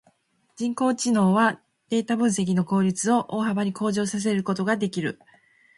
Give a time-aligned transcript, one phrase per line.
[0.55, 5.19] 人工知能はデータ分析の効率を大幅に向上させることができる。